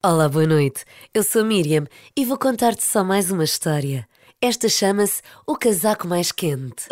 [0.00, 0.84] Olá, boa noite.
[1.12, 1.84] Eu sou Miriam
[2.16, 4.06] e vou contar-te só mais uma história.
[4.40, 6.84] Esta chama-se O Casaco Mais Quente.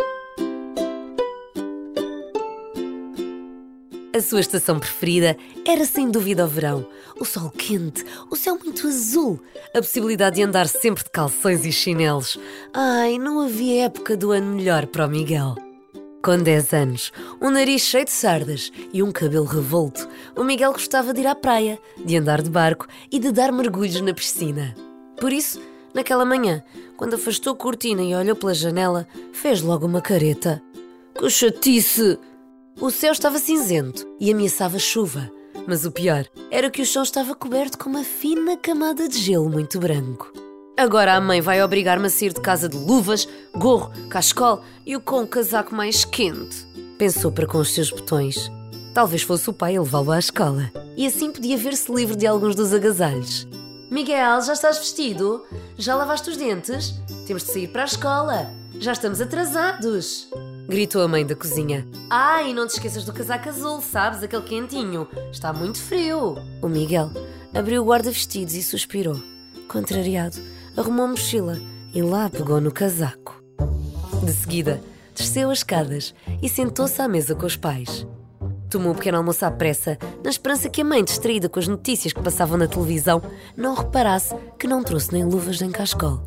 [4.12, 6.84] A sua estação preferida era sem dúvida o verão.
[7.20, 9.40] O sol quente, o céu muito azul,
[9.72, 12.36] a possibilidade de andar sempre de calções e chinelos.
[12.74, 15.54] Ai, não havia época do ano melhor para o Miguel.
[16.26, 21.14] Com 10 anos, um nariz cheio de sardas e um cabelo revolto, o Miguel gostava
[21.14, 24.74] de ir à praia, de andar de barco e de dar mergulhos na piscina.
[25.20, 25.62] Por isso,
[25.94, 26.64] naquela manhã,
[26.96, 30.60] quando afastou a cortina e olhou pela janela, fez logo uma careta.
[31.16, 32.18] Que chatice!
[32.80, 35.30] O céu estava cinzento e ameaçava chuva,
[35.64, 39.48] mas o pior era que o chão estava coberto com uma fina camada de gelo
[39.48, 40.45] muito branco.
[40.78, 43.26] Agora a mãe vai obrigar-me a sair de casa de luvas,
[43.56, 46.66] gorro, cascol e o com o casaco mais quente.
[46.98, 48.52] Pensou para com os seus botões.
[48.92, 50.70] Talvez fosse o pai a levá-lo à escola.
[50.94, 53.48] E assim podia ver-se livre de alguns dos agasalhos.
[53.90, 55.44] Miguel, já estás vestido?
[55.78, 57.00] Já lavaste os dentes?
[57.26, 58.50] Temos de sair para a escola.
[58.78, 60.28] Já estamos atrasados.
[60.68, 61.88] Gritou a mãe da cozinha.
[62.10, 64.22] Ai, não te esqueças do casaco azul, sabes?
[64.22, 65.08] Aquele quentinho.
[65.32, 66.34] Está muito frio.
[66.60, 67.10] O Miguel
[67.54, 69.18] abriu o guarda-vestidos e suspirou.
[69.68, 70.36] Contrariado,
[70.76, 71.58] arrumou a mochila
[71.94, 73.42] e lá pegou no casaco.
[74.22, 74.80] De seguida,
[75.14, 78.06] desceu as escadas e sentou-se à mesa com os pais.
[78.68, 82.12] Tomou um pequeno almoço à pressa, na esperança que a mãe, distraída com as notícias
[82.12, 83.22] que passavam na televisão,
[83.56, 86.20] não reparasse que não trouxe nem luvas nem cascol.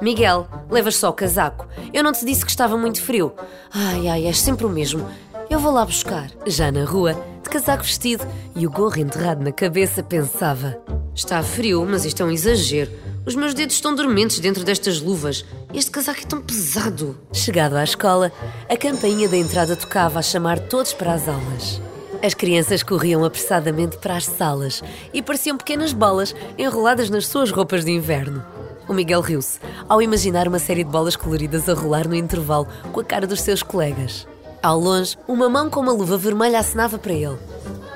[0.00, 1.68] Miguel, levas só o casaco.
[1.92, 3.32] Eu não te disse que estava muito frio.
[3.72, 5.06] Ai, ai, és sempre o mesmo.
[5.48, 6.30] Eu vou lá buscar.
[6.46, 10.76] Já na rua, de casaco vestido e o gorro enterrado na cabeça, pensava:
[11.14, 12.90] Está frio, mas isto é um exagero.
[13.26, 15.46] Os meus dedos estão dormentes dentro destas luvas.
[15.72, 17.18] Este casaco é tão pesado.
[17.32, 18.30] Chegado à escola,
[18.68, 21.80] a campainha da entrada tocava a chamar todos para as aulas.
[22.22, 27.82] As crianças corriam apressadamente para as salas e pareciam pequenas bolas enroladas nas suas roupas
[27.82, 28.44] de inverno.
[28.86, 29.58] O Miguel riu-se
[29.88, 33.40] ao imaginar uma série de bolas coloridas a rolar no intervalo com a cara dos
[33.40, 34.28] seus colegas.
[34.62, 37.38] Ao longe, uma mão com uma luva vermelha acenava para ele.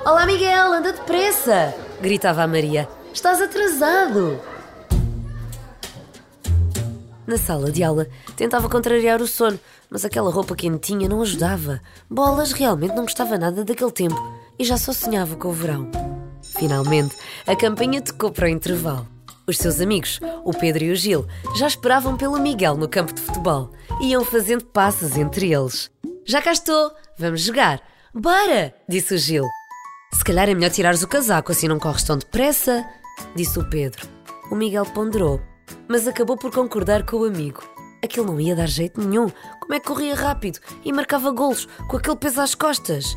[0.07, 1.75] Olá, Miguel, anda depressa!
[2.01, 2.89] gritava a Maria.
[3.13, 4.58] Estás atrasado!
[7.29, 11.79] Na sala de aula, tentava contrariar o sono, mas aquela roupa quentinha não ajudava.
[12.09, 14.17] Bolas realmente não gostava nada daquele tempo
[14.59, 15.91] e já só sonhava com o verão.
[16.59, 17.15] Finalmente,
[17.47, 19.07] a campainha tocou para o intervalo.
[19.47, 23.21] Os seus amigos, o Pedro e o Gil, já esperavam pelo Miguel no campo de
[23.21, 23.73] futebol.
[24.01, 25.91] Iam fazendo passos entre eles.
[26.25, 27.83] Já cá estou, vamos jogar.
[28.15, 28.75] Bora!
[28.89, 29.45] disse o Gil.
[30.15, 32.89] Se calhar é melhor tirares o casaco, assim não corres tão depressa,
[33.37, 34.09] disse o Pedro.
[34.51, 35.39] O Miguel ponderou
[35.89, 37.63] mas acabou por concordar com o amigo.
[38.03, 39.29] Aquilo não ia dar jeito nenhum.
[39.61, 43.17] Como é que corria rápido e marcava golos com aquele peso às costas?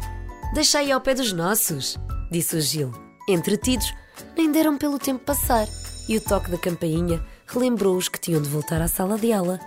[0.54, 1.98] Deixa aí ao pé dos nossos,
[2.32, 2.92] disse o Gil.
[3.28, 3.94] Entretidos,
[4.36, 5.68] nem deram pelo tempo passar
[6.12, 9.60] e o toque da campainha relembrou-os que tinham de voltar à sala de aula.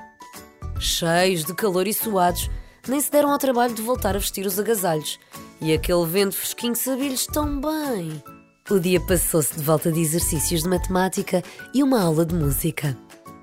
[0.78, 2.50] Cheios de calor e suados,
[2.87, 5.19] nem se deram ao trabalho de voltar a vestir os agasalhos.
[5.60, 8.22] E aquele vento fresquinho sabia-lhes tão bem.
[8.70, 11.44] O dia passou-se de volta de exercícios de matemática
[11.75, 12.97] e uma aula de música.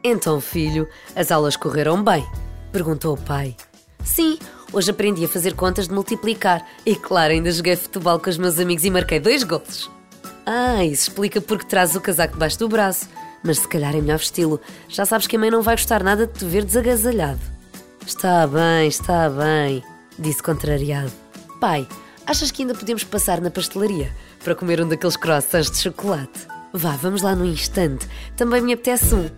[0.03, 2.25] Então, filho, as aulas correram bem?
[2.71, 3.55] perguntou o pai.
[4.03, 4.39] Sim,
[4.73, 8.57] hoje aprendi a fazer contas de multiplicar e, claro, ainda joguei futebol com os meus
[8.57, 9.91] amigos e marquei dois gols.
[10.43, 13.07] Ah, isso explica porque traz o casaco debaixo do braço.
[13.43, 14.59] Mas se calhar é melhor vesti-lo.
[14.89, 17.39] Já sabes que a mãe não vai gostar nada de te ver desagasalhado.
[18.07, 19.83] Está bem, está bem,
[20.17, 21.11] disse contrariado.
[21.59, 21.87] Pai,
[22.25, 24.11] achas que ainda podemos passar na pastelaria?
[24.43, 26.47] Para comer um daqueles croissants de chocolate.
[26.73, 28.07] Vá, vamos lá no instante.
[28.35, 29.29] Também me apetece um.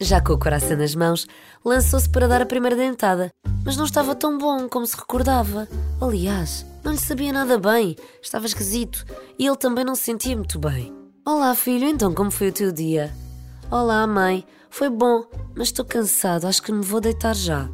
[0.00, 1.26] Já com o coração nas mãos,
[1.64, 3.30] lançou-se para dar a primeira dentada,
[3.64, 5.66] mas não estava tão bom como se recordava.
[6.00, 9.04] Aliás, não lhe sabia nada bem, estava esquisito
[9.38, 10.94] e ele também não se sentia muito bem.
[11.24, 13.12] Olá, filho, então como foi o teu dia?
[13.70, 15.24] Olá, mãe, foi bom,
[15.54, 17.68] mas estou cansado, acho que me vou deitar já.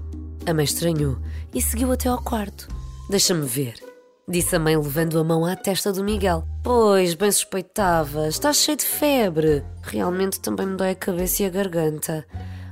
[0.47, 1.19] A mãe estranhou
[1.53, 2.69] e seguiu até ao quarto.
[3.11, 3.93] Deixa-me ver
[4.29, 6.47] disse a mãe levando a mão à testa do Miguel.
[6.63, 9.65] Pois, bem suspeitava, estás cheio de febre.
[9.83, 12.25] Realmente também me dói a cabeça e a garganta.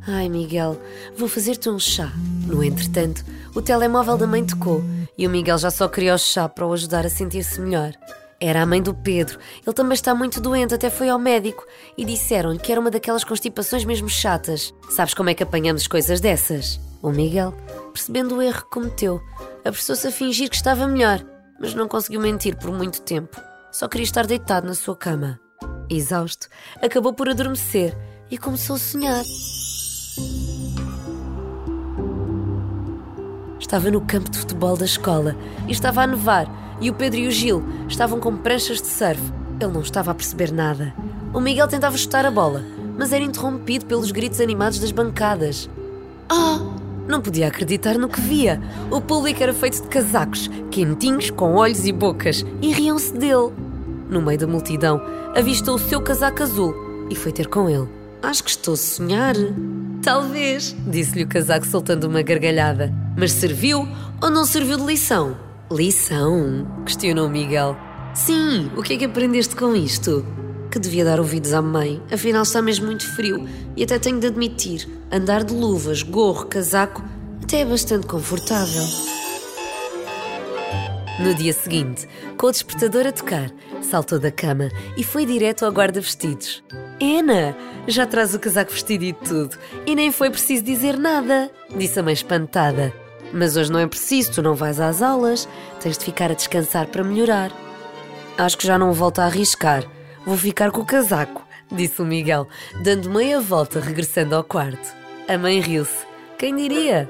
[0.06, 0.80] Ai, Miguel,
[1.16, 2.12] vou fazer-te um chá.
[2.46, 4.84] No entretanto, o telemóvel da mãe tocou
[5.18, 7.92] e o Miguel já só queria o chá para o ajudar a sentir-se melhor.
[8.40, 9.40] Era a mãe do Pedro.
[9.66, 11.66] Ele também está muito doente, até foi ao médico.
[11.98, 14.72] E disseram-lhe que era uma daquelas constipações mesmo chatas.
[14.88, 16.80] Sabes como é que apanhamos coisas dessas?
[17.02, 17.52] O Miguel,
[17.92, 19.20] percebendo o erro que cometeu,
[19.64, 21.22] apressou-se a fingir que estava melhor
[21.60, 23.49] mas não conseguiu mentir por muito tempo.
[23.70, 25.38] Só queria estar deitado na sua cama.
[25.88, 26.48] Exausto,
[26.82, 27.96] acabou por adormecer
[28.30, 29.24] e começou a sonhar.
[33.58, 35.36] Estava no campo de futebol da escola
[35.68, 39.20] e estava a nevar, e o Pedro e o Gil estavam com pranchas de surf.
[39.60, 40.94] Ele não estava a perceber nada.
[41.32, 42.64] O Miguel tentava chutar a bola,
[42.98, 45.68] mas era interrompido pelos gritos animados das bancadas.
[46.28, 46.69] Ah!
[47.10, 48.62] Não podia acreditar no que via.
[48.88, 53.52] O público era feito de casacos, quentinhos, com olhos e bocas, e riam-se dele.
[54.08, 55.02] No meio da multidão,
[55.34, 56.72] avistou o seu casaco azul
[57.10, 57.88] e foi ter com ele.
[58.22, 59.34] Acho que estou a sonhar.
[60.04, 62.94] Talvez, disse-lhe o casaco soltando uma gargalhada.
[63.18, 63.88] Mas serviu
[64.22, 65.36] ou não serviu de lição?
[65.68, 66.64] Lição?
[66.86, 67.76] questionou Miguel.
[68.14, 70.24] Sim, o que é que aprendeste com isto?
[70.70, 74.28] Que devia dar ouvidos à mãe, afinal está mesmo muito frio e até tenho de
[74.28, 77.02] admitir, andar de luvas, gorro, casaco,
[77.42, 78.84] até é bastante confortável.
[81.18, 82.08] No dia seguinte,
[82.38, 83.50] com o despertador a tocar,
[83.82, 86.62] saltou da cama e foi direto ao guarda-vestidos.
[87.02, 87.56] Ana,
[87.88, 92.02] já traz o casaco vestido e tudo, e nem foi preciso dizer nada, disse a
[92.02, 92.92] mãe espantada.
[93.32, 95.48] Mas hoje não é preciso, tu não vais às aulas,
[95.80, 97.52] tens de ficar a descansar para melhorar.
[98.38, 99.84] Acho que já não volto a arriscar,
[100.24, 102.48] vou ficar com o casaco, disse o Miguel,
[102.82, 104.94] dando meia volta regressando ao quarto.
[105.28, 106.06] A mãe riu-se.
[106.38, 107.08] Quem diria?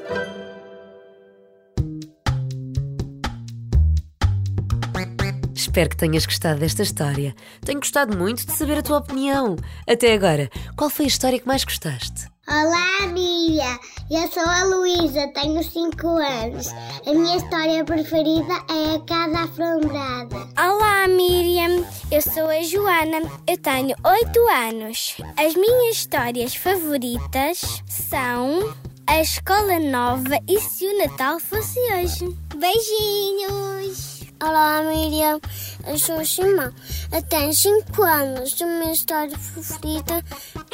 [5.54, 7.34] Espero que tenhas gostado desta história.
[7.64, 9.56] Tenho gostado muito de saber a tua opinião.
[9.88, 12.28] Até agora, qual foi a história que mais gostaste?
[12.50, 13.78] Olá, Miriam!
[14.10, 16.66] Eu sou a Luísa, tenho 5 anos.
[17.06, 20.48] A minha história preferida é a Casa Assombrada.
[20.58, 21.86] Olá, Miriam!
[22.10, 25.16] Eu sou a Joana, eu tenho 8 anos.
[25.36, 28.74] As minhas histórias favoritas são
[29.06, 32.36] A Escola Nova e Se o Natal Fosse Hoje.
[32.56, 34.24] Beijinhos!
[34.42, 35.40] Olá, Miriam.
[35.86, 36.74] Eu sou o Simão.
[37.12, 38.60] Eu tenho 5 anos.
[38.60, 40.24] A minha história favorita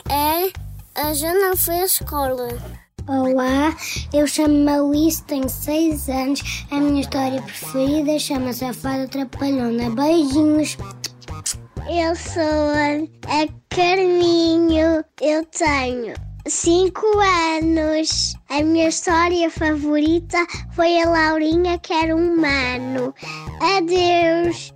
[0.08, 0.65] é
[0.96, 2.48] A Já Não Foi à Escola.
[3.06, 3.76] Olá,
[4.14, 6.66] eu chamo-me Alice, tenho 6 anos.
[6.70, 9.90] A minha história preferida chama-se A Fada Trapalhona.
[9.90, 10.78] Beijinhos.
[11.86, 15.04] Eu sou a Carminho.
[15.20, 16.14] Eu tenho
[16.48, 17.06] cinco
[17.58, 18.34] anos.
[18.48, 20.38] A minha história favorita
[20.74, 23.14] foi a Laurinha, que era um humano.
[23.60, 24.72] Adeus!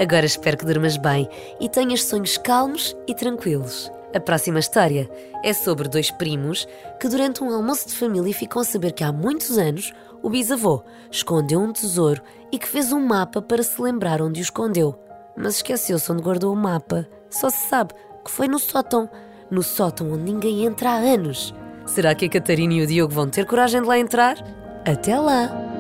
[0.01, 1.29] Agora espero que durmas bem
[1.61, 3.91] e tenhas sonhos calmos e tranquilos.
[4.15, 5.11] A próxima história
[5.43, 6.69] é sobre dois primos
[7.01, 10.85] que, durante um almoço de família, ficam a saber que há muitos anos o bisavô
[11.11, 12.23] escondeu um tesouro
[12.53, 14.95] e que fez um mapa para se lembrar onde o escondeu.
[15.37, 17.09] Mas esqueceu-se onde guardou o mapa.
[17.29, 17.93] Só se sabe
[18.25, 19.11] que foi no sótão.
[19.51, 21.53] No sótão onde ninguém entra há anos.
[21.85, 24.37] Será que a Catarina e o Diogo vão ter coragem de lá entrar?
[24.87, 25.74] Até lá!